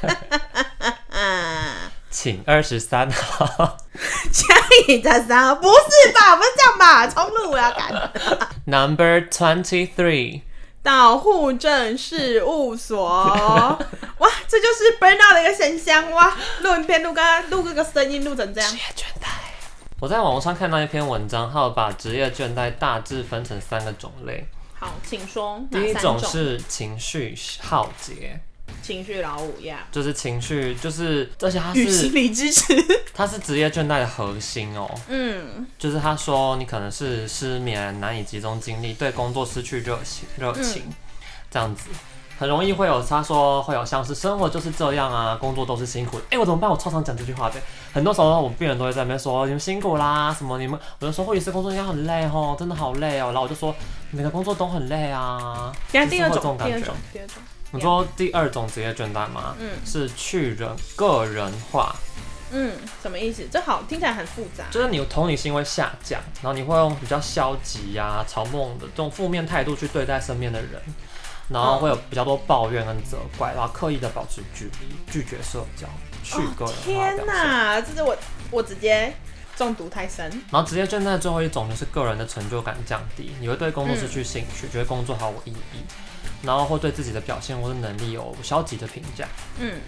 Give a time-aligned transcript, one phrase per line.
[2.10, 3.76] 请二十三号。
[4.32, 4.44] 嘉
[4.86, 6.36] 义的三号不是吧？
[6.36, 7.06] 不是这样吧？
[7.06, 7.90] 重录我要改。
[8.66, 10.40] Number twenty three。
[10.82, 13.04] 到户政事务所。
[13.04, 13.78] 哇，
[14.46, 16.34] 这就是 burnout 的一个现象哇！
[16.60, 18.70] 录影片录个录个声音录成这样。
[18.70, 19.28] 职业倦怠。
[20.00, 24.46] 我在网络上看到一篇文章，号把职业倦怠大致分成三个种类。
[24.78, 25.60] 好，请说。
[25.70, 28.40] 第一种是情绪耗竭。
[28.82, 32.74] 情绪老五呀.就是情绪，就是而且他是心理支持，
[33.14, 34.88] 它是职业倦怠的核心哦。
[35.08, 40.94] 嗯，就是他说你可能是失眠、难以集中精力、对工作失去热情、热情、嗯、
[41.50, 41.90] 这样子，
[42.38, 46.24] 很容易会有他说会有像是生活就是这样啊，工作都是辛苦的。
[46.24, 46.70] 哎、欸，我怎么办？
[46.70, 47.56] 我超常讲这句话的，
[47.92, 53.26] 很多时候我病人都会在那边说你们辛苦啦，什么你们，我就说护理师工作应该很累哦，真的好累哦。
[53.26, 53.74] 然后我就说
[54.10, 55.72] 每个工作都很累啊。
[55.90, 56.30] 第二种，第二
[56.80, 57.36] 种，第二种。
[57.70, 59.54] 你说第二种职业倦怠吗？
[59.58, 61.94] 嗯，是去人个人化。
[62.50, 63.46] 嗯，什么意思？
[63.50, 64.64] 这好听起来很复杂。
[64.70, 70.80] 就是你同理心会下降，然后你会用比较消极呀、啊、嘲讽的这种负面态度去对待身边的人，
[71.48, 75.86] 然后会有比较多抱怨跟责怪，然后刻意的保持距离，拒绝社交，
[76.24, 76.82] 去个人化。
[76.82, 78.16] 天哪，这是我
[78.50, 79.14] 我直接
[79.54, 80.24] 中毒太深。
[80.50, 85.84] 然后职业倦怠最后一种就是个人的成就感降低，你会对工作失去兴趣，嗯、觉得工作毫无意义。
[86.42, 89.26] 然后会对自己的表现或者能力有消极的评价，
[89.58, 89.80] 嗯，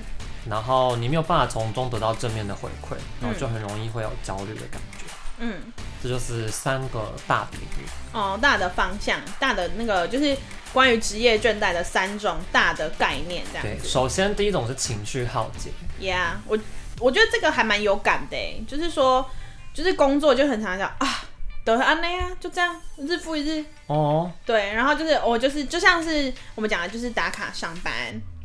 [0.48, 5.04] 然后你没有办法从中得到正面的回馈，然后就很容易会有焦虑的感觉，
[5.38, 5.60] 嗯，
[6.02, 7.88] 这就是三个大领域。
[8.12, 10.36] 哦，大的方向，大的那个就是
[10.72, 13.62] 关于职业倦怠的三种大的概念，这样。
[13.62, 16.58] 对，首先第一种是情绪耗竭，Yeah，我
[16.98, 19.24] 我觉得这个还蛮有感的，就是说，
[19.72, 21.09] 就是工作就很常讲啊。
[21.64, 23.64] 都是安内啊，就这样，日复一日。
[23.86, 27.92] 哦，对，然后就是我就是就像是我们讲的，就是打卡上班，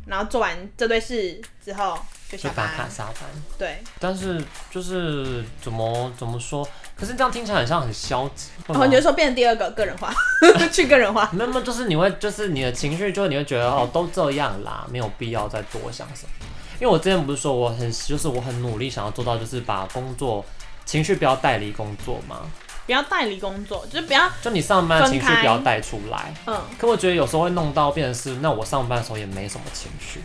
[0.06, 2.66] 然后做完这堆事之后就下班。
[2.68, 3.30] 就打卡下班。
[3.58, 3.82] 对。
[3.98, 6.66] 但是就是怎么怎么说？
[6.96, 8.48] 可是这样听起来很像很消极。
[8.68, 10.12] 哦，你就说变成第二个个人化，
[10.72, 11.30] 去个人化。
[11.34, 16.30] 那么就是你会就是你的情绪，就是你会觉得哦都这样啦，没有必要再多想什么。
[16.78, 20.44] 因为我之前不是说我很就是我很努力想要做到，就是把工作
[20.84, 22.40] 情绪不要带离工作吗？
[22.86, 26.32] 不要代理工作，就是不要就你上班的情绪不要带出来。
[26.46, 30.22] 嗯，可我觉得有时候会弄到变成是，那我上班的时候也没什么情绪。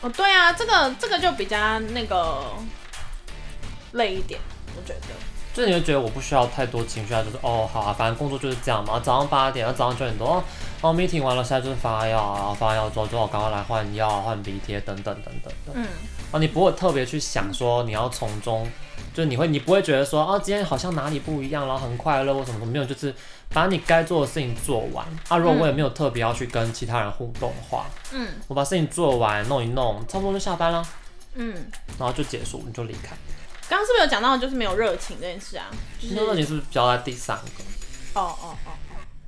[0.00, 2.42] 哦，对啊，这个这个就比较那个
[3.92, 4.40] 累一点，
[4.76, 5.14] 我觉得。
[5.54, 8.98] 就是你会觉得我不需要太多情绪啊，就是哦好啊，反正工作就是这样嘛。
[8.98, 10.42] 早上八点到早上九点多，
[10.80, 15.72] 哦 meeting 完了，现在就是发药啊，发药之后之后赶快来换药、换鼻贴等等等等的。
[15.74, 15.86] 嗯。
[16.32, 18.68] 啊，你不会特别去想说你要从中。
[19.14, 23.14] 就是你会，你不会觉得说，哦，今天好像哪里不一样，然后很快乐或什么什么，没有，就是
[23.50, 25.06] 把你该做的事情做完。
[25.28, 30.84] 啊，如果我也没有特别要去跟其他人互动的话，嗯，我把事情做完，弄一弄，差不多就下班了，
[31.34, 31.54] 嗯，
[31.96, 33.16] 然后就结束，你就离开。
[33.68, 35.66] 刚刚是不是有讲到就是没有热情这件事啊？
[36.00, 38.20] 就是热情是不是交在第三个？
[38.20, 38.70] 哦哦哦，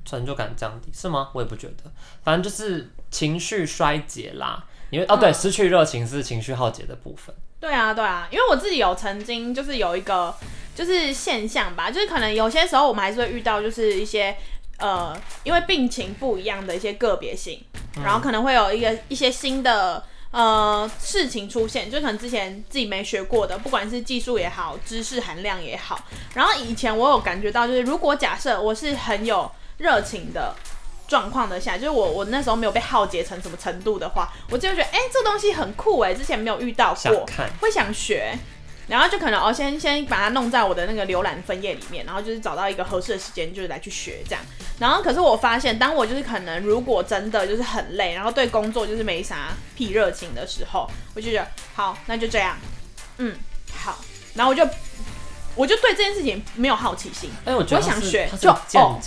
[0.03, 1.29] 成就感降低是吗？
[1.33, 1.89] 我也不觉得，
[2.23, 4.65] 反正就是情绪衰竭啦。
[4.89, 7.33] 因为哦，对，失去热情是情绪耗竭的部分。
[7.59, 10.33] 对啊，对啊，因为我自己有曾经就是有一个
[10.75, 14.35] 就是现象吧，就是可能有些时候我们还是会遇到就是一些
[14.77, 17.59] 呃，因为病情不一样的一些个别性，
[18.03, 25.99] 然后可能会有一个一些新的呃事情出现，就可能之前自己没学过的，不管是技术也好，知识含量也好，
[26.35, 30.55] 然后以前我有感觉到就是如果假设我是很有热情的。
[31.07, 37.13] 状况的下，就是我我那时候没有被耗竭成什么程度的话，我就会觉得哎、欸，这个东西很酷哎，之前没有遇到过，想
[37.61, 38.37] 会想学，
[38.87, 44.43] 然后就可能哦，先先把它弄在我的那个浏览分页里面，然后就是找到一个合适的时间，就是来去学这样。
[44.79, 52.57] 然后可是我发现，当我就是可能如果真的就是很累，然后对工作就是没啥屁热情的时候，我就觉得好，那就这样，
[53.17, 53.35] 嗯，
[53.73, 53.97] 好，
[54.35, 54.67] 然后我就
[55.55, 58.99] 我就对这件事情没有好奇心，哎，我觉得我想学就哦，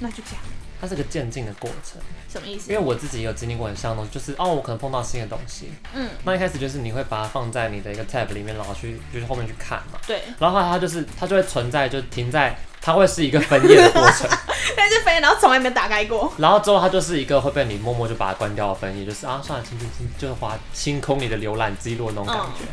[0.00, 0.42] 那就这样。
[0.80, 2.72] 它是个渐进的过程，什么意思？
[2.72, 14.28] 因为我自己有经历过很像的东西，就是哦，我可能碰到新的东西，嗯，那一开始就是你会把它放在你的一个 tab 里面，然后去就是后面去看嘛，对，然后它就是它就会存在，就停在它会是一个分页的过程，
[14.76, 22.64] 但是分页，然后从来没打开过，然后之后它就是一个会被你默默就把它关掉的分页，就是啊，算了，清清清，就是划清空你的浏览记录那种感觉，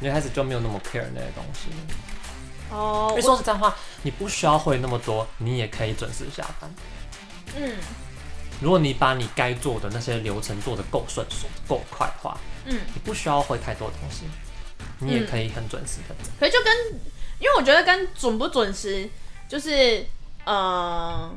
[0.00, 1.70] 你、嗯、一开始就没有那么 care 那些东西，
[2.70, 6.70] 哦，因为说实在话，你不需要会那么多，你也可以准时下班，
[7.56, 7.76] 嗯。
[8.60, 14.22] 如果你把你该做的那些流程做得够顺手、够快的话，嗯，你不需要会太多东西，
[15.00, 16.14] 你也可以很准时的。
[16.38, 16.72] 可是就跟，
[17.40, 19.10] 因为我觉得跟准不准时，
[19.48, 20.06] 就是
[20.44, 21.30] 呃，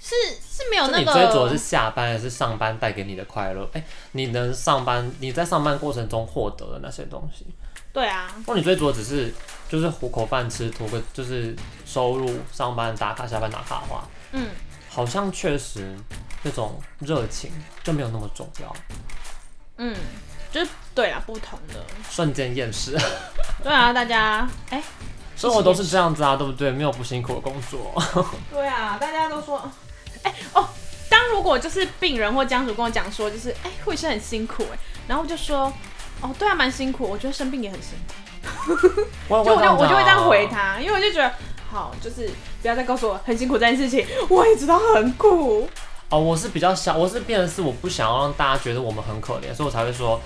[0.00, 1.12] 是是没有那个。
[1.12, 3.62] 你追逐的是下班还是上班带给你的快乐？
[3.74, 7.46] 哎、欸，你能上班，你在上班过程中获得的那些东西。
[7.92, 8.34] 对啊。
[8.46, 9.32] 那你追逐的只是
[9.68, 11.54] 就是糊口饭吃，图个就是
[11.84, 14.48] 收入，上班打卡，下班打卡的话，嗯，
[14.98, 15.96] 好像确实
[16.42, 17.52] 那种热情
[17.84, 18.76] 就没有那么重要。
[19.76, 19.94] 嗯，
[20.50, 21.74] 就是对啊，不同的
[22.10, 22.98] 瞬间厌世。
[23.62, 24.78] 对啊，大家哎。
[24.78, 24.84] 欸
[25.38, 26.72] 生活都是这样子啊，对不对？
[26.72, 27.94] 没有不辛苦的工作。
[28.50, 29.70] 对啊，大家都说，
[30.24, 30.68] 哎、欸、哦，
[31.08, 35.72] 当如果就是病人或家属跟我讲说，就是哎，护士很辛苦哎，然后我就说，
[36.22, 38.14] 哦，对啊，蛮辛苦，我觉得生病也很辛苦。
[39.28, 41.32] 我就我就我就会这样回他，因为我就觉得，
[41.70, 42.30] 好，就是
[42.62, 45.68] 不要再告诉我很辛苦这件事情，我也知道很苦。
[46.08, 50.18] 哦，我是比较想，我是变的是，我不想要让大家觉得我们很可怜，所以我才会说，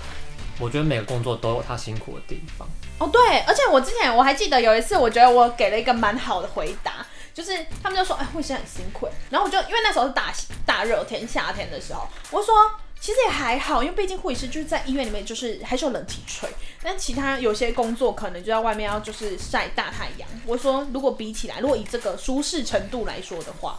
[0.60, 2.68] 我觉得每个工作都有他辛苦的地方。
[2.98, 7.04] 哦，对，而且我之前我还记得有一次，我觉得我给了一个蛮好的回答，
[7.34, 10.32] 就是他们就说，哎，护士很辛苦，然后我就因为那时候是大
[10.64, 12.54] 大热天，夏天的时候，我说
[13.02, 16.48] 其实也还好，因为毕竟护理师就是在医院里面，就是还是有冷气吹，
[16.82, 20.28] 但其他有些工作可能就在外面要就是晒大太阳。
[20.46, 23.76] 我说如果比起来，如果以这个舒适程度来说的话，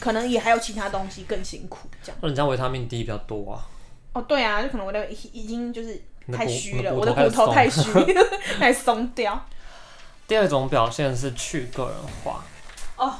[0.00, 2.18] 可能也还有其他东西更辛苦，这样。
[2.20, 3.62] 那你这样维他命 D 比较多啊？
[4.14, 6.02] 哦，对啊，就可能我的已经就是。
[6.32, 7.82] 太虚了，我的骨头太虚，
[8.56, 9.44] 太松掉。
[10.28, 12.44] 第二种表现是去个人化。
[12.94, 13.12] 哦，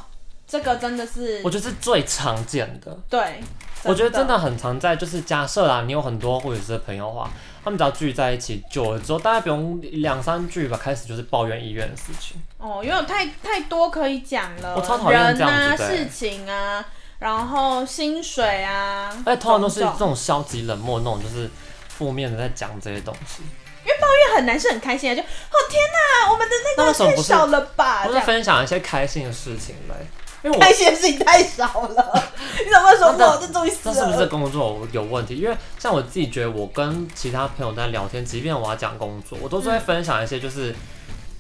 [0.46, 2.96] 这个真的是，我觉得是最常见的。
[3.10, 3.42] 对，
[3.84, 7.31] 我觉得真的很常在，就是假设啦，你有很多护理师的朋友的话，
[7.64, 12.40] 他们只要聚在一起久了之后，大概不用两三句吧，开始就是抱怨医院的事情。
[12.58, 16.84] 哦，因为有太太多可以讲了，我超讨厌这样子的事情啊，
[17.19, 21.50] 然后薪水啊，哎，通常都是这种消极冷漠那种，就是。
[21.93, 23.43] 负面的在讲这些东西，
[23.84, 28.05] 因为抱怨很难是很开心啊，就哦天哪，我们的那个太少了吧？
[28.06, 29.94] 不是分享一些开心的事情嘞，
[30.43, 32.31] 因为开心的事情太少了。
[32.65, 33.94] 你怎么说我这终于死了？
[33.94, 35.37] 那是不是工作有问题？
[35.37, 40.75] 因为像我自己觉得，我跟其他朋友在聊天，即便我要讲工作，我都是会分享一些就是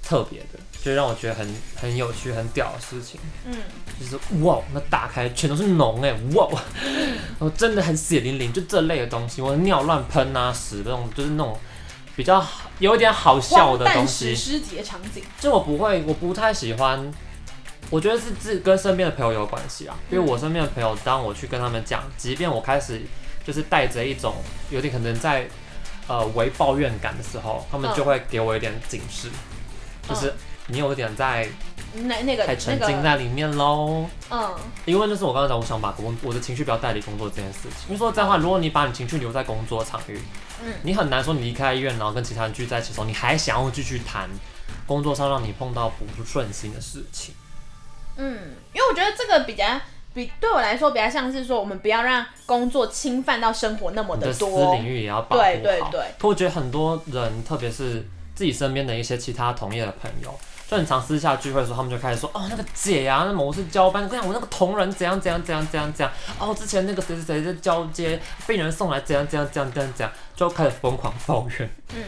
[0.02, 0.46] 特别的。
[0.54, 1.48] 嗯就让我觉得很
[1.80, 3.54] 很有趣、很屌的事情，嗯，
[4.00, 6.48] 就是哇，那打开全都是脓哎，哇，
[7.38, 11.56] 我真的很血淋淋，就这类的东西，我尿乱喷啊屎那种，就是那种
[12.16, 12.44] 比较
[12.80, 16.98] 有一点好笑的东西，尸场景，就我不会，我不太喜欢，
[17.90, 23.02] 我觉得是自跟身边的朋友有关系啊，因为我身边的朋友，当我去跟他们讲，即便我开始
[23.44, 24.34] 就是带着一种
[24.70, 25.46] 有点可能在
[26.08, 29.28] 呃为抱怨感的时候，他们就会给我一点警示，
[30.08, 30.28] 就是。
[30.28, 30.34] 嗯
[30.68, 31.46] 你有一点在
[31.92, 37.88] 那那个太沉浸在里面喽，嗯，因为那是我刚才讲，我想把工我的情绪不要带离工作这件事情。
[37.88, 40.20] 因为说这样的话，如果你把你情绪留在工作场域，
[40.64, 44.30] 嗯，你很难说你离开医院，然后跟其他人聚在一起的时候，你还想要继续谈
[44.86, 47.34] 工作上让你碰到不顺心的事情。
[48.16, 49.64] 嗯，因为我觉得这个比较
[50.14, 55.48] 比对我来说比较像是说，我们不要让工作侵犯到生活那么的多，的私领域也要保护好。
[55.48, 56.00] 对对对。
[56.18, 60.32] 可我觉得很多人，特别是自己身边的一些其他同业的朋友。
[60.68, 66.10] 就很常私下聚会的时候，他们就开始说：“哦，那个姐呀、啊，那某次交班，我跟你讲，我那个同仁怎样怎样怎样怎样怎样。
[66.38, 72.02] 哦，之前那个谁谁谁在交接病人送来怎样怎样怎样怎样怎样，就开始疯狂抱怨。”嗯，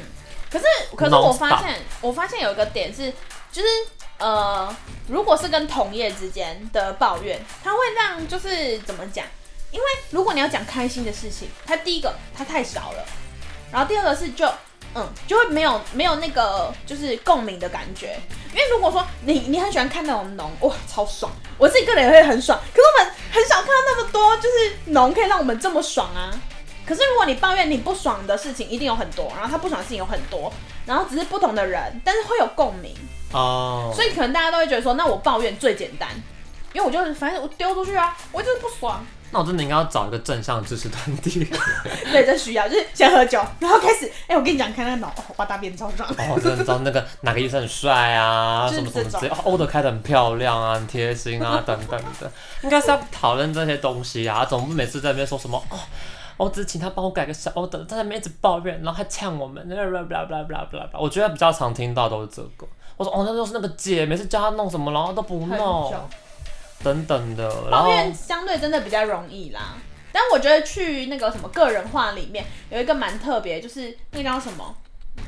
[0.51, 0.65] 可是
[0.97, 3.13] 可是我发现，我发现有一个点是，
[3.53, 3.69] 就是
[4.19, 4.75] 呃，
[5.09, 9.25] 如果是跟同业之间的抱怨，他会让就是怎么讲？
[9.71, 13.05] 因为如果你要讲开心的事情，他第一个他太少了，
[13.73, 14.49] 然后第二个是就。
[14.97, 18.17] 嗯，就会没有没有那个就是共鸣的感觉，
[18.53, 22.57] 因为如果说你你很喜欢看那种浓，哇，超爽，我自己个人也会很爽。
[22.73, 26.31] 可是我们很少看到那么多就是浓可以让我们这么爽啊。
[26.87, 30.53] 可是如果你抱怨你不爽的事情一定有很多，然后他不爽的事情有很多，
[30.87, 32.95] 然后只是不同的人，但是会有共鸣
[33.35, 33.93] 哦。
[33.95, 36.09] 所以可能大家都会觉得说，那我抱怨最简单，
[36.73, 39.05] 因为我就是反正我丢出去啊，我就是不爽。
[39.31, 41.45] 那我真的应该要找一个正向支持团体。
[42.13, 44.07] 对，这需要就是先喝酒，然后开始。
[44.07, 46.09] 哎、欸，我跟你讲，看那个脑，我把大便超壮。
[46.09, 52.31] 哦，真的知道那个哪个医生很帅啊，什么什么之类，欧的开的很漂亮啊，很贴心啊， 等等的。
[52.63, 55.77] 应该是要讨论这些东西啊，总不每次在那边说什么哦，
[56.37, 61.01] 我只请他帮我改个小欧的，在那边一直抱怨，然后还呛我们，blah blah blah blah blah blah blah。
[61.01, 62.69] 我觉得比较常听到都是这个。
[62.97, 65.95] 我说哦，那就是那个姐，每次叫她弄什么，然后都不弄。
[66.83, 69.75] 等等的，抱怨相对真的比较容易啦。
[70.13, 74.75] 但我觉得去那个什么个人化里面有一个蛮特别，就是那个叫什么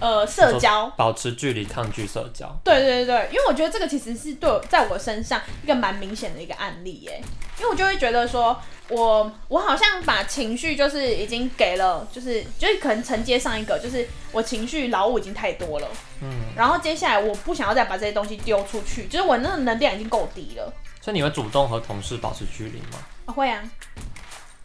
[0.00, 2.54] 呃社交，保持距离，抗拒社交。
[2.64, 7.22] 对对对，因为我觉得这个其实是对我在我身上一个蛮明显的一个案例耶。
[7.58, 15.88] 因为我就会觉得说我我好像把情绪就是已经给了，就是就是可能承接上一个，就是我情绪劳务已经太多了，
[16.20, 20.70] 嗯，然后接下来我不想要再把这些东西丢出去，就是我那个能量已经够低了。
[21.00, 22.98] 所以你会主动和同事保持距离吗？
[23.24, 23.62] 啊，会啊，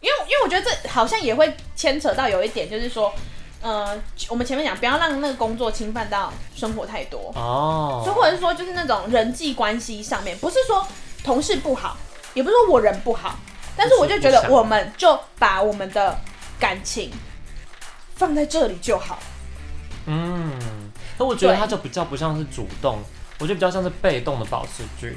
[0.00, 3.10] 因为因为我觉得这好像也会牵扯到有一点，就是说，
[3.62, 3.96] 呃，
[4.28, 10.84] 我们前面讲不要让那个工作侵犯到生活太多哦，所以或者是说就是那种人际关系上面，不是说
[11.22, 11.96] 同事不好，
[12.34, 13.36] 也不是说我人不好，
[13.76, 16.18] 但是我就觉得我们就把我们的
[16.58, 17.12] 感情
[18.16, 19.18] 放在这里就好。
[20.06, 20.58] 嗯，
[21.16, 22.98] 那我觉得他就比较不像是主动，
[23.38, 25.16] 我觉得比较像是被动的保持距离。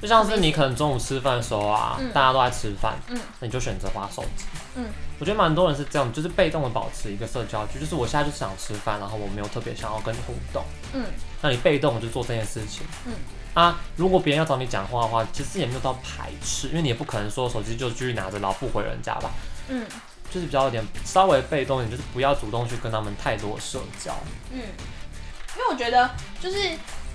[0.00, 4.44] 就像是你可能中午吃饭的时候啊，嗯、大家都在吃饭，嗯，那你就选择划手机，
[4.76, 4.86] 嗯，
[5.18, 10.64] 我觉得蛮多人是这样，就是被动的保持一个社交距，就是我现在就想吃饭，然后我没有特别想要跟你互动，
[10.94, 11.04] 嗯，
[11.42, 13.12] 那你被动就做这件事情，嗯，
[13.52, 19.30] 啊，如果别人要找你讲话的话，其实也没有到排斥，因为你也不可能说手机就继续拿着，然后不回人家吧，
[19.68, 19.86] 嗯，
[20.30, 24.14] 就是比较有点稍微被动一点，就是不要主动去跟他们太多社交，
[24.50, 26.58] 嗯，因为我觉得就是。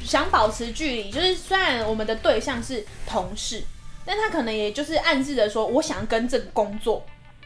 [0.04, 3.64] 想保持距离，就是虽然我们的对象是同事，
[4.06, 7.06] 但他可能也就是暗示着说，我想跟这个工作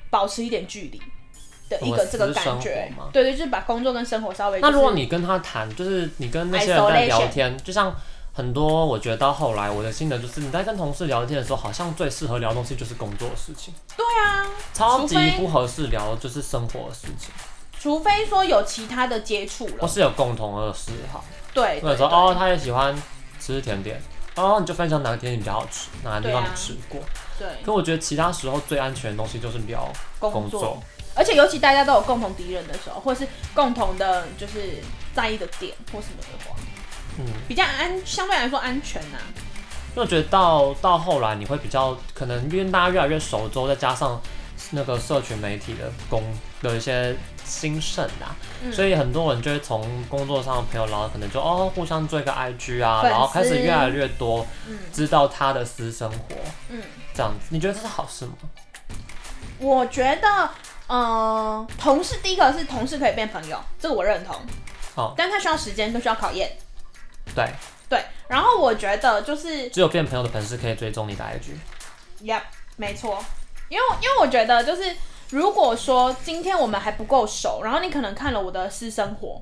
[0.10, 1.02] 保持一点距离
[1.70, 2.92] 的一个这个感觉。
[3.14, 4.72] 对对，就是把工作跟生活稍微、就是。
[4.72, 7.96] 那如果你跟他谈，就是你跟那些人在聊天，就像
[8.34, 13.74] 很多，我觉得到后来我的心得就是，你在跟同事聊天的时候，好像最适合聊东西就是工作的事情。
[13.96, 17.32] 对啊，超级不合适聊就是生活的事情，
[17.80, 21.24] 除非说有其他的接触了，或是有共同的嗜好。
[21.54, 22.94] 对，或者说哦，他也喜欢
[23.40, 24.00] 吃甜点，
[24.36, 27.02] 哦，你就分享哪个甜点比较好吃，哪个地方你吃过。
[27.40, 27.48] 对。
[27.64, 30.78] 可我觉得其他时候最安全的东西就是聊工作，
[31.16, 34.84] 而且尤其大家都有共同敌人的时候，或是共同的就是
[35.16, 36.56] 在意的点或什么的话，
[37.18, 39.26] 嗯，比较安，相对来说安全呐、啊。
[39.92, 44.22] 因为我觉得到到后来你会比较可能因为大家越来越熟之后，再加上
[44.72, 46.22] 那个社群媒体的工
[46.62, 47.16] 的一些。
[47.50, 54.46] 兴盛啊，嗯、所以很多人就会从工作上的朋友，然后可能就哦互相做一个 IG 啊，然后开始越来越多
[54.94, 56.36] 知道他的私生活，
[56.70, 58.34] 嗯，这样子，你觉得这是好事吗？
[59.58, 60.28] 我觉得，
[60.88, 64.36] 嗯、呃，同事第一个是同事可以变朋友，这个我认同，
[64.96, 66.56] 哦，但他需要时间，都需要考验，
[67.36, 67.50] 对。
[67.90, 72.42] 对，然后我觉得就是只有变朋友的粉丝可以追踪你的 IG，Yep，，
[72.76, 73.18] 没错，
[73.68, 74.96] 因为因为我觉得就是。
[75.30, 79.42] 如果说今天我们还不够熟，然后你可能看了我的私生活，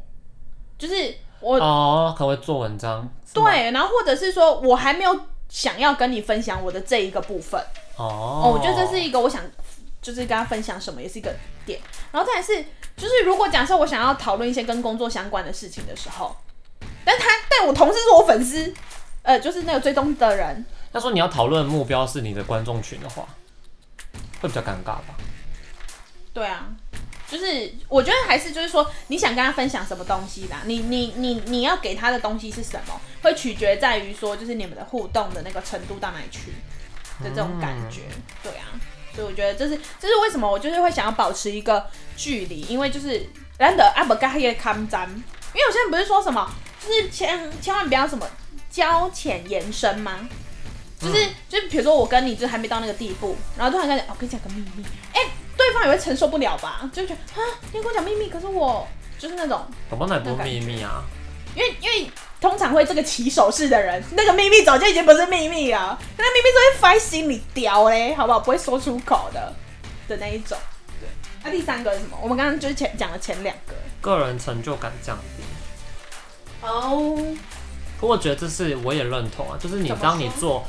[0.77, 7.59] 就是我哦，可能会做文章，对，然后或者是说我还没有想要跟你分享我的这一个部分。
[7.95, 9.41] 哦，哦，我觉得这是一个我想
[10.01, 11.33] 就是跟他分享什么也是一个
[11.65, 11.79] 点，
[12.11, 12.63] 然后再来是
[12.97, 16.35] 就是如果假设我想要讨论一些跟工作相关的事情的时候，
[17.05, 18.73] 但他但我同事是我粉丝，
[19.23, 23.25] 呃，就是那个追踪的人，他说你要讨论目标是你的观众群的话，
[24.41, 25.15] 会比较尴尬吧？
[26.37, 26.67] 对啊，
[27.27, 30.61] 就是我觉得还是就是说，你想跟他分享什么东西啦？
[30.65, 33.01] 你你你你要给他的东西是什么？
[33.23, 36.51] 会取决在于说，就是你们的互动的那个程度到哪里去
[37.23, 38.01] 的这种感觉。
[38.09, 38.69] 嗯、对啊，
[39.15, 41.83] 所以我觉得这是这是为什么我就是会想要保持一个
[42.15, 43.27] 距离，因为就是
[43.57, 46.47] 难得阿不干也看沾，因为我现在不是说什么，
[46.85, 48.29] 就是千千万不要什么
[48.69, 50.29] 交浅言深吗？
[51.01, 55.29] 就是、嗯、就比如说我跟你就还没到那个地步，然后突然间哦，跟你讲个秘密，哎、欸。
[55.85, 56.89] 也会承受不了吧？
[56.93, 58.87] 就觉得啊，你跟我讲秘密，可是我
[59.19, 61.03] 就是那种怎么能不秘密啊？
[61.55, 68.39] 因为因为通常会这个起手式的人，那个秘密早就已经不是秘密了，那秘密都会放在心里叼嘞，好不好？
[68.39, 69.53] 不会说出口的
[70.07, 70.57] 的那一种。
[70.99, 71.09] 对，
[71.43, 72.17] 那、啊、第三个是什么？
[72.21, 75.43] 我们刚刚就是前讲了前两个，个人成就感降低。
[76.61, 77.19] 哦，oh,
[77.99, 80.65] 不过我觉得这是我也认同啊，就是你当你做。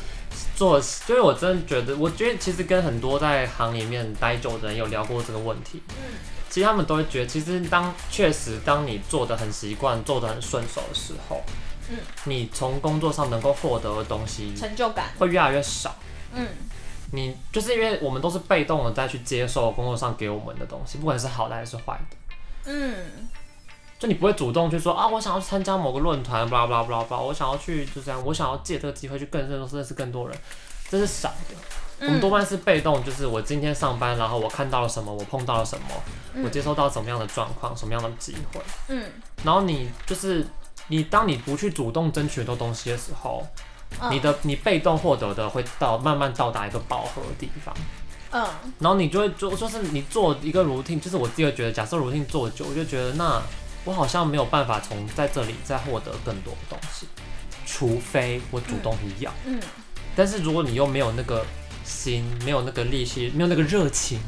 [0.58, 5.80] 做，就是我真的觉得，我觉得其实跟很多在行里面待久的人有聊过这个问题。
[5.90, 6.18] 嗯，
[6.50, 11.40] 其实他们都会觉得，其实当确实当你做的很习惯、做的很顺手的时候，
[11.90, 15.94] 嗯，你从工作上能够获得的东西，成就感会越来越少。
[16.34, 16.44] 嗯，
[17.12, 22.16] 你就是因为我们都是被动的再去接受工作上给我们的东西，不管是好的还是坏的。
[22.72, 23.28] 嗯。
[23.98, 30.38] 就你不会主动去说啊，我想要参加某个论坛，巴拉巴拉巴拉我想要去就这样，我想要借这个机会去更认识认识更多人，
[30.88, 31.56] 这是少的。
[32.00, 35.86] 嗯、我们多半是被动，就是我今天上班，然后我看到了什么，我碰到了什么，
[36.34, 38.60] 嗯、我接收到什么样的状况，什么样的机会。
[38.86, 39.04] 嗯。
[39.42, 40.46] 然后你就是
[40.86, 43.44] 你，当你不去主动争取很多东西的时候，
[44.00, 47.74] 嗯、你的你被动获得的会到慢慢到达一个饱和的地方。
[48.30, 48.46] 嗯。
[48.78, 53.42] 然后你就会做，就是你做一个 routine，就是我自己会觉得，假设 routine 做久，我就觉得那。
[53.88, 57.08] 我好像没有办法从在这里再获得更多的东西，
[57.64, 59.32] 除非我主动去要。
[59.46, 59.58] 嗯。
[59.58, 59.62] 嗯，
[60.14, 61.42] 但是如果你又没有那个
[61.84, 64.20] 心，没有那个力气，没有那个热情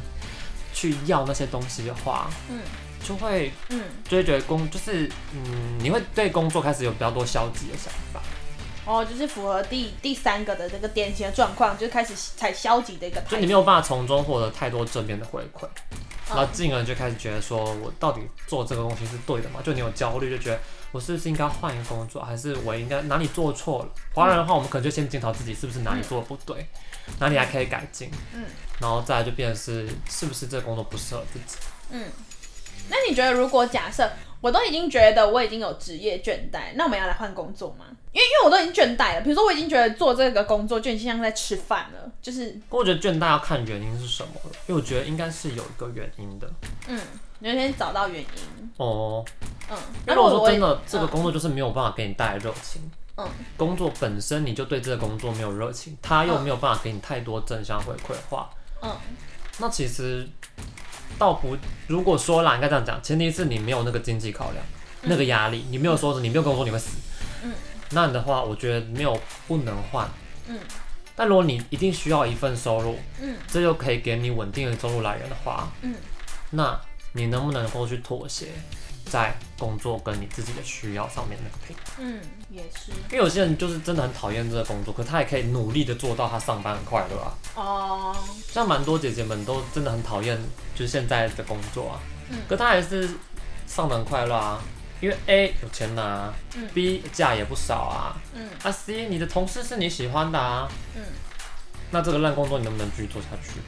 [0.72, 2.58] 去要那些东西的话，嗯，
[3.06, 8.22] 就会，嗯，就会觉得工就是，嗯，你会对工作开始有比较多消极的想法。
[8.86, 15.68] 哦，就是符合第第三个的这个典型的状况，就开始采消极的一个态度，就你没有办法从中获得太多正面的回馈，
[16.30, 19.60] 然后进而就开始觉得说，我到底做这个东西是对的吗？
[19.64, 20.58] 就你有焦虑，就觉得
[20.92, 23.90] 我是不是应该换一个工作，还是我应该哪里做错了？
[24.14, 26.66] 华人的话，我们可能就先检讨自己是不是哪里做的不对，
[27.08, 28.44] 嗯、哪里还可以改进，嗯，
[28.80, 31.56] 然后再来就变成是是不是这个工作不适合自己，
[31.90, 32.04] 嗯。
[32.88, 34.10] 那你觉得，如果假设
[34.40, 37.84] 我都已经觉得我已经有职业倦怠，那我们要来换工作吗？
[38.12, 42.58] 因为因为我都已经倦怠了，比如说我已经觉得做这个工作就已经像在吃饭了，就是。
[42.68, 46.50] 我觉得倦怠要看原因是什么了，因为我觉得应该是有一个原因的。
[46.88, 47.00] 嗯，
[47.38, 48.26] 你要先找到原因。
[48.76, 49.24] 哦。
[49.70, 49.76] 嗯。
[50.06, 52.82] 那如果说真的这个工作就是没有办法给你带来热情，
[53.16, 53.26] 嗯，
[53.56, 58.50] 工作本身你就对这个工作没有热情，他又没有办法给你太多正向回馈的话，
[58.82, 58.96] 嗯，
[59.58, 60.28] 那其实。
[61.18, 61.54] 倒不，
[61.88, 64.64] 如果说啦，应该这样讲，前提是你没有那个经济考量，
[65.02, 67.09] 嗯、那个压力，你没有说是你没有跟我说你会死，嗯，
[67.90, 70.08] 那你的话，我觉得没有不能换，
[70.46, 70.58] 嗯，
[71.14, 75.94] 但如果你一定需要一份收入，嗯，这就可以给你稳定的收入来源的话，嗯，
[76.50, 76.80] 那
[77.12, 78.48] 你能不能够去妥协？
[79.06, 87.34] 在工作跟你自己的需要上面那个平衡，嗯，也是，因为有些人就是真的很讨厌这个工作，可他也可以努力的做到他上班很快乐啊。
[87.56, 88.16] 哦，
[88.52, 90.38] 像蛮多姐姐们都真的很讨厌
[90.76, 93.08] 就是现在的工作啊，嗯，可他还是
[93.66, 94.62] 上班很快乐啊，
[95.00, 101.02] 因为 A 有钱拿啊，嗯，B 价也不少啊，嗯，啊 C 你的同事是你喜欢的啊，嗯，
[101.90, 103.60] 那这个烂工作你能不能继续做下去？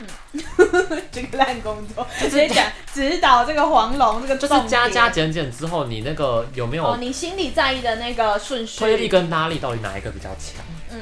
[0.00, 6.84] 嗯， 这个烂工作，直接讲 指导这个黄龙这个就是加加减减之后，你那个有没有？
[6.84, 10.64] 哦，你心里在意的那个顺序，推力跟拉力到底哪一个比较强？
[10.90, 11.00] 嗯，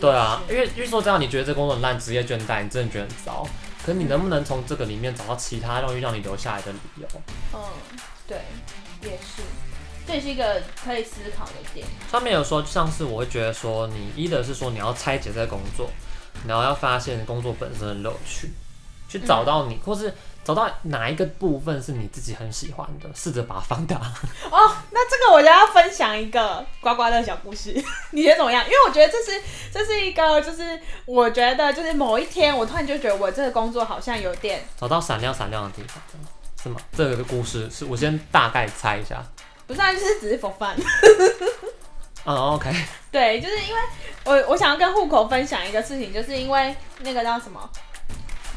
[0.00, 3.46] 对啊，因为因为说这样，你觉得这工作很烂，职业倦怠，你真的觉得很糟。
[3.84, 7.06] 可是你能不能从这个里面找到其他容易让你留下来的理由？
[7.54, 7.60] 嗯，
[8.26, 8.36] 对，
[9.06, 9.42] 也是，
[10.06, 11.86] 这也是一个可以思考的点。
[12.10, 15.90] 上面有说，上次我会觉得说，你一的是说你要拆解这个工作。
[16.46, 18.50] 然后要发现工作本身的乐趣，
[19.08, 20.12] 去找到你，嗯、或是
[20.44, 23.96] 找到哪一个部分是你自己很喜欢的，试着把它放大。
[24.52, 27.74] 哦，那这个我就要分享一个刮刮乐小故事，
[28.12, 28.62] 你觉得怎么样？
[28.66, 29.42] 因为我觉得这是
[29.72, 36.02] 这是一个，就是我觉得就是某一天，我突然就觉得我这个工作好像有点找到闪亮闪亮的地方，
[36.66, 36.80] 是吗？
[36.96, 39.22] 这个故事是我先大概猜一下，
[39.68, 40.74] 不是，啊，就是只是 for fun。
[42.24, 42.74] 嗯、oh，OK。
[43.12, 43.80] 对，就是因为
[44.24, 47.70] 我我想要跟户口分享一个事情，就是因为那个叫什么，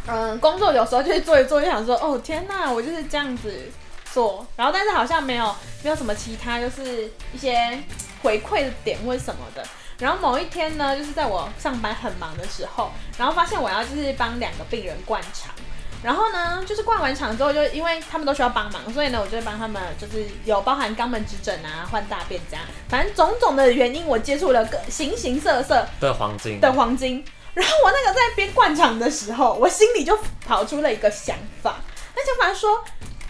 [0.08, 3.72] 嗯，工作有时候就是做一做就想说，哦天哪，我就是这样子
[4.12, 7.80] 做，然后但是好像没有没有什么其他就是一些
[8.24, 9.64] 回馈的点或者什么的，
[10.00, 15.54] 然后某一天呢，就是在我上班很忙的时候，然后发现我要就是帮两个病人灌肠。
[16.02, 27.24] 然后呢，就是逛完场之后，就因为他们都需要帮忙，所以呢，我就会帮他们，就是有包含肛门指诊啊、换大便这样，反正种种的原因，我接触了个形形色色的黄金的黄金。
[27.54, 31.76] 然后我那个在边灌场的时候，我心里就跑出了一个想法，
[32.16, 32.82] 那想法说，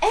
[0.02, 0.08] 哎，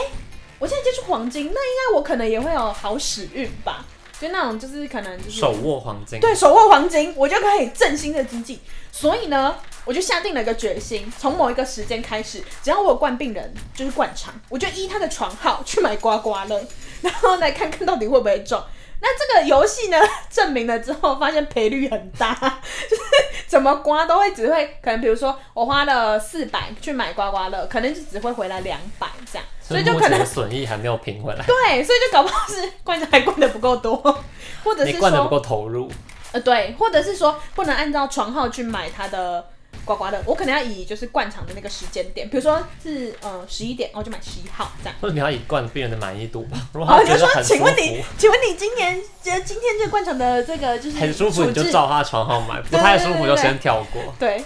[0.58, 3.84] 我现在接触黄金，那应该我可能也会有好使运吧？
[4.20, 8.60] 就那种就是可能就是手握黄金，对，手握黄金，我就可以振兴的经济。
[8.92, 9.56] 所以呢。
[9.84, 16.62] 我就下定了一个决心，从某一个时间开始，只要我有灌病人，就是灌肠，我就依他的床号去买刮刮乐，
[17.00, 18.62] 然后来看看到底会不会中。
[19.00, 19.96] 那这个游戏呢，
[20.28, 22.34] 证明了之后，发现赔率很大，
[22.88, 23.02] 就是
[23.46, 31.44] 怎么刮都会只会，可能比如说我花了四百去买刮刮乐，可能就只会回来两百这样，所以就可能损益还没有平回来。
[31.46, 33.96] 对，所以就搞不好是灌的还灌的不够多，
[34.64, 35.90] 或者是说灌的不够投入。
[36.32, 39.44] 呃，对，或者是说不能按照床号去买它的。
[39.88, 44.94] 刮刮乐，我可能要以就是灌肠的那个时间点，比如说是呃十一点，我就买十一号这样。
[45.00, 46.58] 或者你要以灌病人的满意度吧。
[46.74, 54.02] 如果他觉得很舒服，哦、请问你，请问你今年觉得今天这个灌肠的这个就是很舒服，你就照他的床号买，不太舒服就先跳过。
[54.18, 54.44] 对，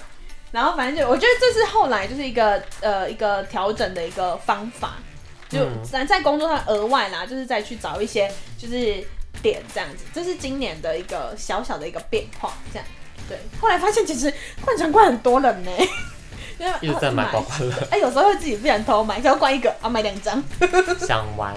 [0.52, 4.98] 然后反正就我觉得这是后来就是一个呃一个调整的一个方法，
[5.48, 9.04] 就在在工作上额外啦，就是再去找一些就是
[9.42, 12.86] 点这样子，这是今年的一个小小的一个变化这样。
[13.32, 15.70] 对，后来发现其实灌肠灌很多人呢，
[16.60, 17.72] 因为一直在买刮刮乐。
[17.90, 20.42] 哎，有时候会自己不想偷买，想要灌一个啊，买两张。
[21.00, 21.54] 想玩。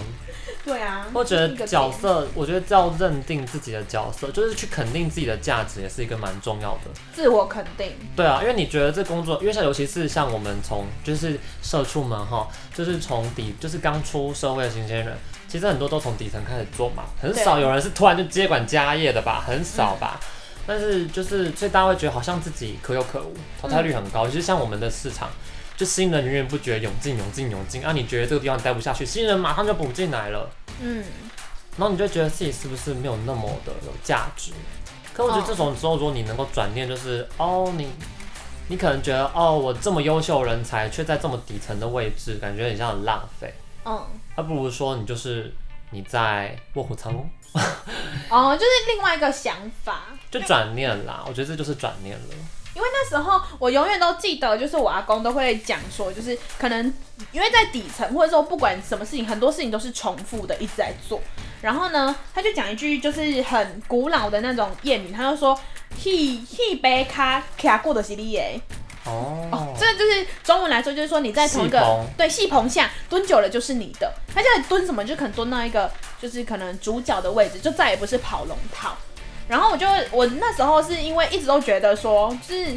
[0.64, 1.06] 对啊。
[1.14, 6.90] 我觉得角色，我觉得要认定自己的角色，就是去肯定自己的价值，也是一个蛮重要的。
[7.14, 7.92] 自我肯定。
[8.16, 15.16] 对啊，因为你觉得这工作，因为像尤其是像我们从就是社畜们哈，就是从底就是刚出社会的新鲜人，
[15.48, 20.20] 其实很多都从底层开始做嘛，很少有人是突然就接管家业的吧，很少吧。
[20.20, 20.28] 嗯
[20.67, 24.25] 但是就是，所以大家会觉得好像自己可有可无，淘汰率很高。
[24.25, 25.30] 其实、嗯、像我们的市场，
[25.78, 27.91] 就新人源源不绝涌进、涌进、涌进啊！
[27.91, 30.49] 你觉得这个地方待不下去，新人马上就补进来了。
[30.82, 31.04] 嗯，
[31.78, 34.51] 然后你就觉得自己是不是没有那么的有价值？
[35.13, 37.88] 可我觉得这种时候，如果你能够转念，就是哦，你
[38.67, 43.54] 你可能觉得哦，我这么优秀人才，却在这么底层的位置，感觉很像很浪费。
[43.86, 44.04] 嗯，
[44.36, 45.54] 还不如说你就是
[45.91, 47.30] 你在卧虎藏龙。
[48.30, 51.24] 哦，就是另外一个想法，就转念啦。
[51.28, 52.36] 我觉得这就是转念了。
[52.76, 56.94] 因为那时候我永远都记得，就是我阿公都会讲说，就是可能
[57.32, 61.22] 因为在底层，或者说不管什么事情，很多事情都是重复的，一直在做。
[61.62, 65.58] 然后呢，他就讲一句就是很古老的那种谚语，他就说
[66.04, 68.60] ：“一一杯卡卡过的是你耶。”
[69.06, 74.12] 哦，哦，这就是中文来说，就是说你在同一个对戏棚下蹲久了就是你的。
[74.34, 75.89] 他叫你蹲什么，就可能蹲到一个
[76.20, 78.96] 就是可能主角的位置，就再也不是跑龙套。
[79.48, 82.72] 然后我就我那时候是因为一直都觉得说，就是，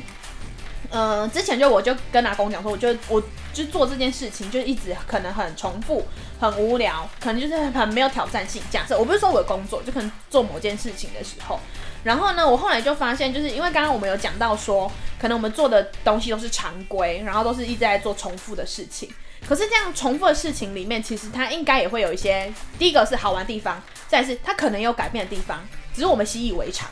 [0.90, 3.22] 嗯、呃，之前就我就跟阿公讲说，我就我
[3.54, 6.04] 就做这件事情就一直可能很重复、
[6.38, 8.62] 很无聊，可能就是很没有挑战性。
[8.70, 11.58] 假设我不是说我的工作，就可能做某件事情的时候，
[12.04, 19.10] 然后呢，我后来就发现，就是因为刚刚我们有讲到说，可能我们做的东西都是常规，然后都是一直在做重复的事情。
[19.46, 25.66] 可是这样重复的事情里面，其实它应该也会有一些，第一个是好玩的地方，再是它可能有改变的地方。
[25.94, 26.88] 只是我们习以为常，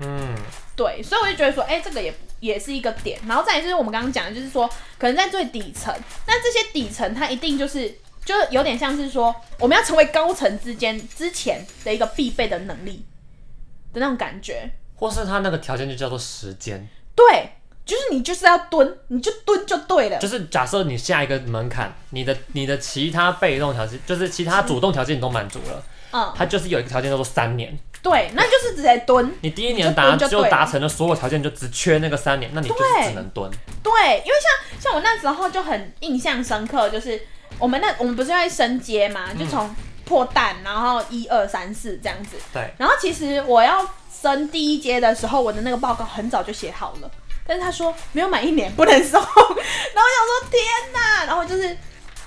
[0.00, 0.34] 嗯，
[0.74, 3.18] 对，所以我就觉得说，哎、这个也也是一个点。
[3.26, 4.68] 然后再来就是我们刚刚讲的，就是说，
[4.98, 5.94] 可能在最底层，
[6.26, 13.04] 那这些底层它一定就是，就有点像是说，我们要成为高层之间之前的一个必备的能力
[13.98, 17.50] 的那种感觉，或是他那个条件就叫做时间，对，
[17.84, 20.18] 就是你就是要蹲，你就蹲就对了。
[20.18, 25.82] 就是假设你下一个门槛，你的你的其他被动条件，就是其他主动条件你都满足了，
[26.12, 27.76] 嗯，他就是有一个条件叫做三年。
[28.02, 29.32] 对，那就是直接蹲。
[29.40, 33.50] 你第一年达就达成了所有条件，就只缺那个三年，那你就是只能蹲。
[33.82, 37.20] 对，因为像像我那时候就很印象深刻，就是
[37.58, 39.74] 我们那我们不是在升阶嘛，就从
[40.06, 42.38] 破蛋，然后一二三四这样子。
[42.54, 42.72] 对。
[42.78, 47.10] 然后其实我要升第一阶的时候，我的那个报告很早就写好了，
[47.46, 49.20] 但是他说没有满一年不能送。
[49.20, 51.76] 然后我想说天哪，然后就是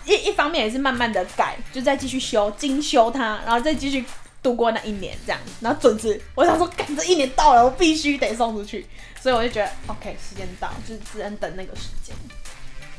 [0.05, 4.05] 一一方面也是慢慢的改，就再继续修精修它，然后再继续。
[4.41, 8.87] 度过那一年这样，然后准时，我想说，赶这一年到了，我必须得送出去，
[9.21, 12.15] 所以我就觉得，OK，时间到，就是只能等那个时间。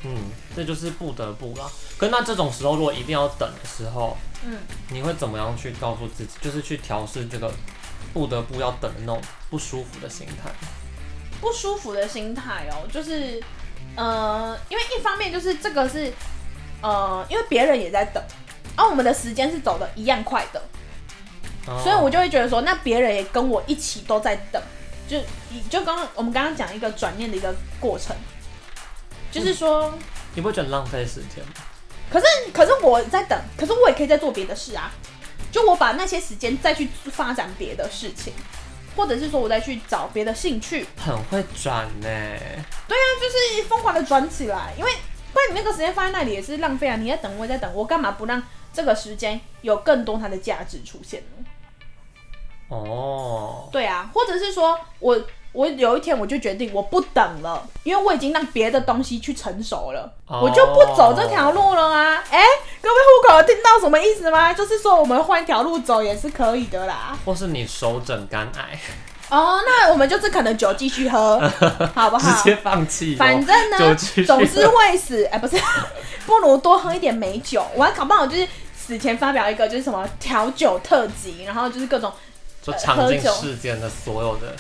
[0.04, 0.16] 嗯，
[0.56, 1.70] 这就是不得不啦。
[1.98, 4.58] 可那这种时候，如果一定要等的时候，嗯，
[4.90, 7.52] 你会怎么样去告诉自己，就是去调试这个
[8.12, 10.50] 不得不要等的那种不舒服的心态？
[11.40, 13.42] 不舒服的心态哦，就是，
[13.96, 16.12] 呃，因为一方面就是这个是，
[16.82, 18.22] 呃，因为别人也在等，
[18.76, 20.62] 而、啊、我们的时间是走的一样快的。
[21.84, 24.60] 所以，我就会觉得说，那别人也跟我一起都在等，
[25.06, 25.20] 就
[25.68, 28.16] 就刚刚我们刚刚讲一个转念的一个过程，
[29.30, 29.98] 就是说，嗯、
[30.34, 31.52] 你不会觉得浪费时间吗？
[32.10, 34.90] 可是，可是我在等，可是我也可以在做别的事啊。
[35.52, 38.32] 就我把那些时间再去发展别的事情，
[38.96, 40.86] 或者是说我再去找别的兴趣。
[40.96, 42.08] 很会转呢。
[42.88, 44.90] 对啊，就是疯狂的转起来，因为
[45.32, 46.96] 不然你那个时间放在那里也是浪费啊。
[46.96, 51.44] 你在等，我也在等，我干嘛不让这个时间有更多它的价值出现呢？
[52.68, 55.20] 哦，对啊，或者是说我
[55.52, 62.22] 我有一天我就决定我不等了，因为我已经让别的东西去成熟了，哦、我就不走这条路了啊！
[62.30, 62.42] 哎，
[62.80, 64.52] 各位户口有听到什么意思吗？
[64.52, 67.18] 就是说我们换一条路走也是可以的啦。
[67.24, 68.78] 或是你手整肝癌？
[69.28, 71.40] 哦，那我们就是可能酒继续喝，
[71.94, 72.36] 好不好？
[72.36, 73.16] 直接放弃。
[73.16, 75.24] 反正呢，总是会死。
[75.32, 75.56] 哎，不是，
[76.26, 77.64] 不如多喝一点美酒。
[77.74, 82.12] 我还搞不好就是死前发表一个就是什么调酒特辑，然后就是各种。
[82.62, 84.54] 就尝尽世间的所有的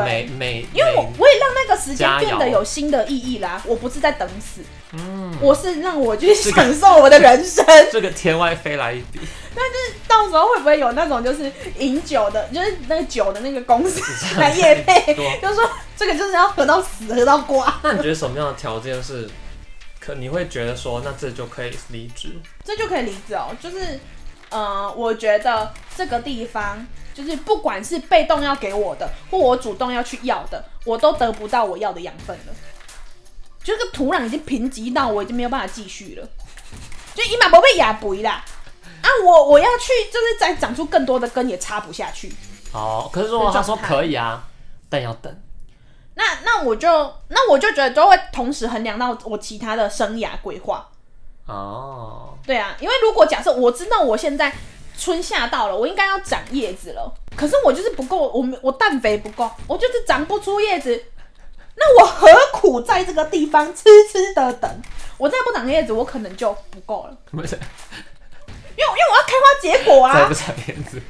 [0.00, 3.60] 美美，因为我我也让那个时间变得有新的意义啦。
[3.66, 7.64] 我不是在等死，嗯，我是让我去享受我的人生。
[7.92, 9.20] 这个天外飞来一笔，
[9.54, 14.00] 那就是到时候会不会有那种就是饮酒的，就是那个酒的那个公司
[14.38, 17.80] 来夜配， 就是说这个就是要喝到死，喝到挂。
[17.82, 19.28] 那你觉得什么样的条件是
[20.00, 22.28] 可你会觉得说，那这就可以离职？
[22.64, 24.00] 这就可以离职哦，就是
[24.52, 26.86] 呃，我觉得这个地方。
[27.14, 32.54] 就是不管是被动要给我的，或我主动要去要的，我都得不到我要的养分了。
[33.62, 36.26] 就这个土壤已经贫瘠到我已经没有办法继续了。
[37.14, 38.42] 就一马不被压肥啦，
[39.02, 42.34] 啊，我我要去，就是再长出更多的根也插不下去。
[42.72, 44.48] 哦，可是如果他说可以啊，
[44.88, 45.30] 但要等。
[46.14, 46.88] 那那我就
[47.28, 50.88] 那我就觉得都会同时衡量到我其他的生涯规划。
[51.46, 54.52] 哦，对啊，因为如果假设我知道我现在。
[54.94, 57.12] 春夏到了，我应该要长叶子了。
[57.34, 61.04] 可是我就是不够，我我氮肥不够，我就是长不出叶子。
[61.74, 64.82] 那我何苦在这个地方痴痴的等？
[65.16, 67.16] 我再不长叶子，我可能就不够了。
[67.32, 67.60] 不是，因
[68.76, 70.14] 为因为我要开花结果啊！
[70.14, 71.02] 再不长叶子，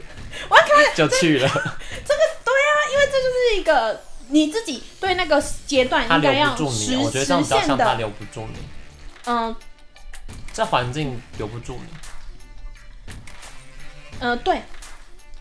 [0.49, 1.49] 我要开花就去了。
[1.49, 8.59] 这个对啊，因为这就是一个你自己对那个阶段应该要实实我觉得这样比较像他留不住你。
[9.27, 9.55] 嗯，
[10.53, 13.13] 这环境留不住你。
[14.21, 14.57] 嗯、呃，对，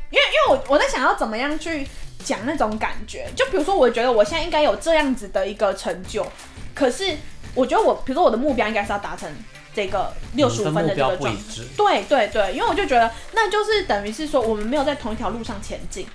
[0.10, 1.88] 因为因为我我在想要怎么样去
[2.24, 6.26] 讲那种感觉，就比如说，我觉得我现在应该有这样子的一个成就，
[6.74, 7.18] 可是
[7.54, 9.30] 我觉得我，比如说我的目标应该是要达成。
[9.74, 11.42] 这个六十五分的这个状态，
[11.78, 16.06] 对对对，因为我就觉得那就是等于是说我们没有在同一条路上前进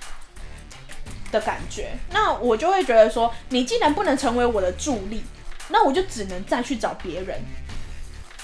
[1.31, 5.23] 的感觉，那我就会觉得说，你既然不能成为我的助力，
[5.69, 7.41] 那我就只能再去找别人，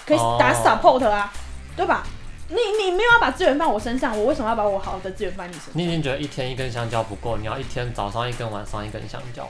[0.05, 1.77] 可以打 support 啊，oh.
[1.77, 2.03] 对吧？
[2.49, 5.71] 你你没有要把资源放我身上，我为什么要把我好的资源放你身上？
[5.73, 9.47] 你已经觉得一天一根香蕉不够，你要一天早上一根，晚上一根香蕉。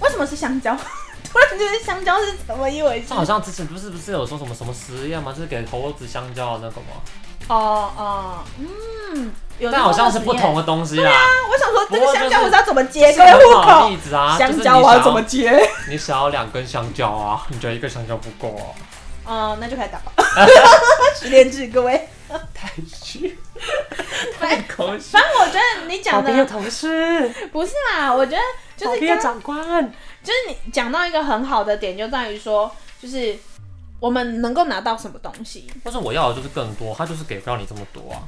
[0.00, 0.76] 为什么是香蕉？
[1.32, 3.14] 突然觉得香蕉是怎么一回事？
[3.14, 5.32] 好像之前不是不是有说什么什么实验吗？
[5.32, 7.00] 就是给猴子香蕉的那个吗？
[7.48, 11.02] 哦哦，嗯，有但好像是不同的东西啦。
[11.02, 15.60] 对啊，我想说这个香蕉我知道怎么接，各位户口例子啊，香蕉我要怎么接？
[15.88, 17.46] 你想要两根香蕉啊？
[17.48, 18.66] 你觉得一个香蕉不够啊？
[19.30, 20.12] 哦，那就开始打吧。
[21.14, 22.08] 十连制，各位。
[22.52, 23.38] 太虚，
[24.38, 25.04] 太口虚。
[25.12, 28.42] 反正我觉得你讲的同事不是啊，我觉得
[28.76, 29.56] 就是跟长官。
[30.22, 33.38] 就是你讲到一个很好的点，就在于说，就是
[34.00, 35.70] 我们能够拿到什么东西。
[35.84, 38.22] 但是我要的就是更多，他就是给不了你这么多啊。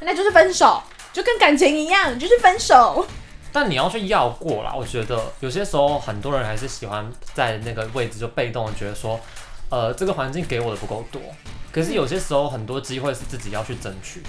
[0.00, 3.06] 那就是分手，就跟感情一样，就是分手。
[3.50, 9.18] 但你要去要过啦，我觉得有些时候很多人还是喜欢在那个位置就被动的觉得说，
[9.74, 11.20] 呃，这个环境给我的不够多。
[11.72, 14.28] 可是有些时候很多机会是自己要去争取的。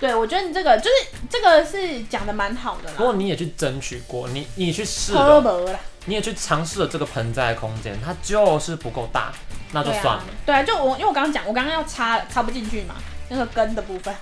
[0.00, 0.90] 对，我觉得你这个就是
[1.28, 2.94] 这个是讲的蛮好的啦。
[2.96, 5.78] 不过你也去争取过，你你去试了。
[6.06, 9.30] 你也去尝试了这个盆栽的空间，它就是不够大，
[9.72, 10.24] 那就算了。
[10.46, 12.94] 对啊，就我因为我刚刚讲，我刚刚要插插不进去嘛，
[13.28, 14.14] 那个根的部分。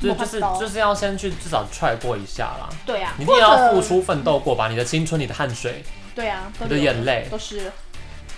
[0.00, 2.68] 就就是就是要先去至少踹过一下啦。
[2.84, 4.68] 对啊，你一定要付出奋斗过吧？
[4.68, 5.82] 你的青春，你的汗水。
[6.14, 7.72] 对啊，你的眼泪都湿了，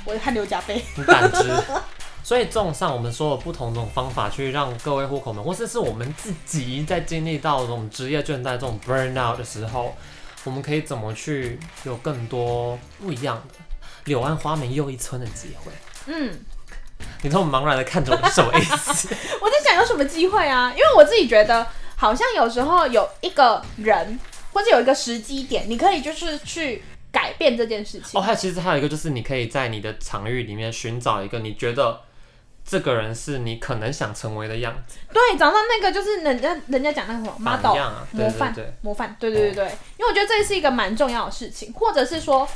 [0.04, 0.84] 我的汗流浃背。
[0.96, 1.50] 你胆汁。
[2.22, 9.96] 所以，综上我们说了不同种方法，去让各位户口们，或者是，是我们自己在经历到这种职业倦怠、这种 burnout 的时候。
[10.44, 13.54] 我们可以怎么去有更多不一样的
[14.04, 15.72] 柳暗花明又一村的机会？
[16.06, 16.32] 嗯，
[17.22, 19.08] 你这么茫然的看着我，什么意思？
[19.42, 20.70] 我在想有什么机会啊？
[20.70, 24.18] 因为我自己觉得，好像有时候有一个人，
[24.52, 26.97] 或者有一个时机点，你可以就是去改
[27.38, 28.20] 变这件事情。
[28.20, 32.00] 哦，还其实还有一个，就是你可以在你的场域里面寻找一个你觉得。
[32.70, 34.98] 这个人是你可能想成为的样子。
[35.10, 39.16] 对，找到那个就是人家人家讲那个什么 model、啊、模范、模范。
[39.18, 42.46] 对对对对，哦、因为我觉得这是一个蛮重要的事情，或者是说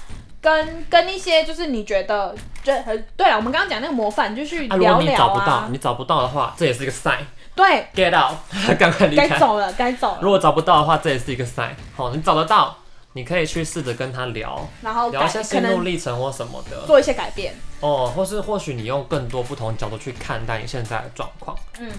[0.43, 2.79] 跟跟一些就是你觉得，对
[3.17, 4.97] 对了，我们刚刚讲那个模范，就去聊聊啊。
[4.97, 7.21] 啊如果你找不到，你找不到的话，这也是一个 sign。
[7.55, 8.37] 对，get out，
[8.79, 9.27] 赶快离开。
[9.27, 10.19] 该走了，该走了。
[10.21, 11.71] 如果找不到的话，这也是一个 sign。
[11.97, 12.77] 好，你找得到。
[13.15, 21.57] 你可以去试着跟他聊，然后聊一些心路历程或什么的，做一些改变哦，或是或许你用更多不同角度去看待你现在的状况。
[21.79, 21.91] 嗯，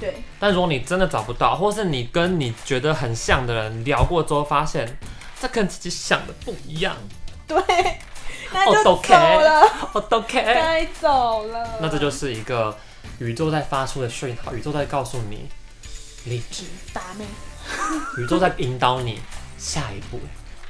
[0.00, 0.22] 对。
[0.40, 4.98] 但如果你真的找不到，或是你跟你觉得很像的人聊过之后，发现
[5.40, 6.96] 这跟自己想的不一样，
[7.46, 7.56] 对，
[8.52, 9.00] 那就走
[9.40, 11.78] 了，我都 OK，该走了。
[11.80, 12.76] 那这就是一个
[13.18, 15.48] 宇宙在发出的讯号，宇宙在告诉你，
[16.24, 17.24] 理智打妹，
[18.18, 19.20] 宇宙在引导你
[19.58, 20.18] 下一步。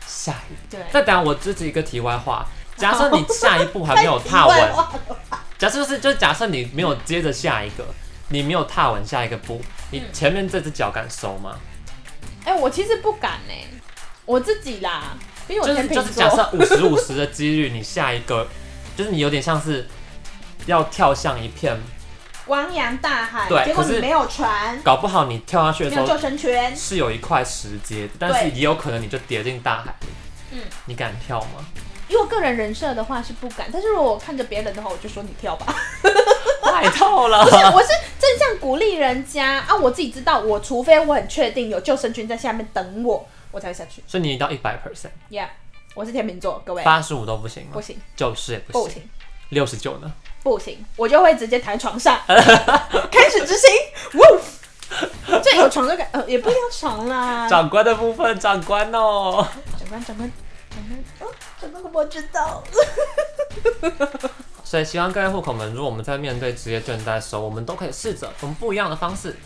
[0.07, 0.81] 下一步，对。
[0.93, 4.73] 再等下我自己一个题外话，假设你下一步还没有踏稳，
[5.59, 7.85] 假设就是就假设你没有接着下一个，
[8.29, 11.59] 你没有踏稳下一个步，你前面这只脚敢收吗？
[12.45, 13.67] 哎、欸，我其实不敢呢、欸，
[14.25, 15.17] 我自己啦，
[15.49, 18.47] 因为我就是就是假设五十五十的几率，你下一个
[18.97, 19.87] 就是你有点像是
[20.67, 21.77] 要跳向一片。
[22.47, 30.07] 汪洋大海，对，结果你没有船，搞不好你跳下去的时候，救生圈是有一块石阶，但是也有可能你就跌进大海里。
[30.53, 31.65] 嗯，你敢跳吗？
[32.09, 35.75] 以我个人人设的话是不敢，但是如果我看着别人的话，我就说你跳吧。
[36.63, 39.75] 太透了， 不是，我是正向鼓励人家啊！
[39.75, 44.03] 我自己知道，我除非我很确定有救生圈在下面等我，我才会下去。
[44.07, 45.09] 所以你到一百 percent。
[45.31, 45.49] Yeah，
[45.95, 46.85] 我是天秤座，各位。
[46.85, 47.71] 八十五都不行吗？
[47.73, 48.83] 不行，九十也不行。
[48.83, 49.11] 不行。
[49.51, 50.13] 六十九呢？
[50.43, 53.71] 不行，我就会直接躺床上 开始执行。
[54.15, 54.23] 呜，
[55.43, 57.49] 这有床就感，呃，也不一定要床啦。
[57.49, 59.47] 长官的部分，长官哦。
[59.79, 60.31] 长官，长官，
[60.71, 62.63] 长官，哦，长官我知道。
[64.63, 69.37] 所以希望各位户口们，如果我们在面对职业倦怠的时候，我们都可以试着用不一样的方式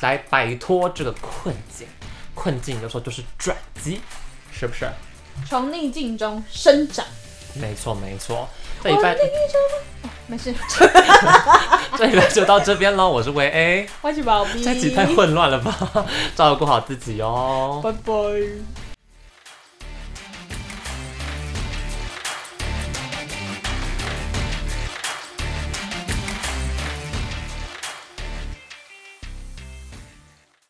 [0.00, 1.86] 来摆脱这个困境。
[2.34, 4.00] 困境有时候就是转机，
[4.52, 4.86] 是不是？
[5.48, 7.04] 从逆境中生长。
[7.54, 8.48] 没错，没错。
[8.82, 9.18] 这一半、哦、
[10.26, 10.54] 没事，
[11.98, 13.08] 这一半就到这边喽。
[13.10, 16.06] 我是维 A，我是宝贝，这集太混乱了吧？
[16.34, 18.79] 照顾好自己哦，拜拜。